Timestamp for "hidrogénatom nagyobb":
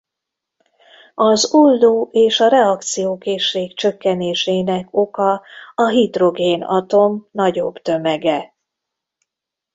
5.87-7.75